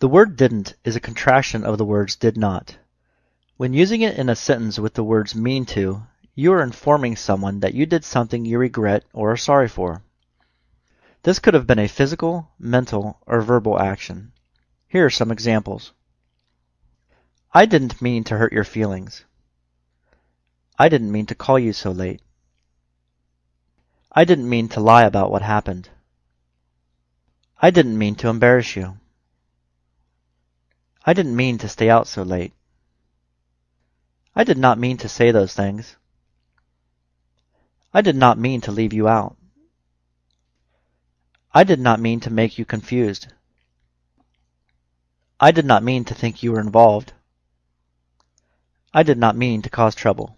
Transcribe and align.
The 0.00 0.08
word 0.08 0.36
didn't 0.36 0.76
is 0.82 0.96
a 0.96 1.00
contraction 1.00 1.62
of 1.62 1.76
the 1.76 1.84
words 1.84 2.16
did 2.16 2.38
not. 2.38 2.78
When 3.58 3.74
using 3.74 4.00
it 4.00 4.16
in 4.16 4.30
a 4.30 4.34
sentence 4.34 4.78
with 4.78 4.94
the 4.94 5.04
words 5.04 5.34
mean 5.34 5.66
to, 5.76 6.04
you 6.34 6.54
are 6.54 6.62
informing 6.62 7.16
someone 7.16 7.60
that 7.60 7.74
you 7.74 7.84
did 7.84 8.02
something 8.02 8.46
you 8.46 8.56
regret 8.56 9.04
or 9.12 9.32
are 9.32 9.36
sorry 9.36 9.68
for. 9.68 10.02
This 11.22 11.38
could 11.38 11.52
have 11.52 11.66
been 11.66 11.78
a 11.78 11.86
physical, 11.86 12.48
mental, 12.58 13.18
or 13.26 13.42
verbal 13.42 13.78
action. 13.78 14.32
Here 14.88 15.04
are 15.04 15.10
some 15.10 15.30
examples. 15.30 15.92
I 17.52 17.66
didn't 17.66 18.00
mean 18.00 18.24
to 18.24 18.38
hurt 18.38 18.54
your 18.54 18.64
feelings. 18.64 19.26
I 20.78 20.88
didn't 20.88 21.12
mean 21.12 21.26
to 21.26 21.34
call 21.34 21.58
you 21.58 21.74
so 21.74 21.90
late. 21.90 22.22
I 24.10 24.24
didn't 24.24 24.48
mean 24.48 24.70
to 24.70 24.80
lie 24.80 25.04
about 25.04 25.30
what 25.30 25.42
happened. 25.42 25.90
I 27.60 27.68
didn't 27.68 27.98
mean 27.98 28.14
to 28.14 28.28
embarrass 28.28 28.76
you. 28.76 28.96
I 31.10 31.12
didn't 31.12 31.34
mean 31.34 31.58
to 31.58 31.68
stay 31.68 31.90
out 31.90 32.06
so 32.06 32.22
late. 32.22 32.52
I 34.32 34.44
did 34.44 34.56
not 34.56 34.78
mean 34.78 34.96
to 34.98 35.08
say 35.08 35.32
those 35.32 35.52
things. 35.52 35.96
I 37.92 38.00
did 38.00 38.14
not 38.14 38.38
mean 38.38 38.60
to 38.60 38.70
leave 38.70 38.92
you 38.92 39.08
out. 39.08 39.36
I 41.52 41.64
did 41.64 41.80
not 41.80 41.98
mean 41.98 42.20
to 42.20 42.30
make 42.30 42.58
you 42.58 42.64
confused. 42.64 43.26
I 45.40 45.50
did 45.50 45.64
not 45.64 45.82
mean 45.82 46.04
to 46.04 46.14
think 46.14 46.44
you 46.44 46.52
were 46.52 46.60
involved. 46.60 47.12
I 48.94 49.02
did 49.02 49.18
not 49.18 49.36
mean 49.36 49.62
to 49.62 49.68
cause 49.68 49.96
trouble. 49.96 50.36